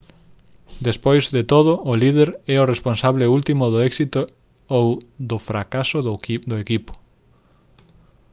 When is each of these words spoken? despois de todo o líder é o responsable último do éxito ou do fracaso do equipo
despois 0.87 1.23
de 1.35 1.43
todo 1.53 1.71
o 1.91 1.93
líder 2.03 2.29
é 2.53 2.55
o 2.59 2.69
responsable 2.73 3.25
último 3.37 3.65
do 3.73 3.79
éxito 3.89 4.19
ou 4.77 4.87
do 5.29 5.37
fracaso 5.49 5.97
do 6.51 6.55
equipo 6.65 6.93